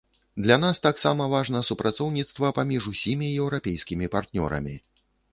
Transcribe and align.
Для 0.45 0.55
нас 0.61 0.77
таксама 0.85 1.25
важна 1.33 1.59
супрацоўніцтва 1.67 2.49
паміж 2.59 2.87
усімі 2.91 3.27
еўрапейскімі 3.43 4.09
партнёрамі. 4.15 4.75